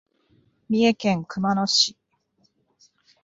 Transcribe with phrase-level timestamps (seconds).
[0.67, 1.95] 三重県熊野市